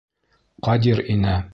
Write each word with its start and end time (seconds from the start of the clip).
Ҡадир 0.69 1.03
инә. 1.17 1.41